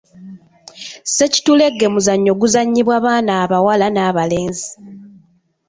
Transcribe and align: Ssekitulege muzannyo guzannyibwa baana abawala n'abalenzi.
Ssekitulege 1.05 1.85
muzannyo 1.93 2.33
guzannyibwa 2.41 2.95
baana 3.05 3.31
abawala 3.43 3.87
n'abalenzi. 3.91 4.69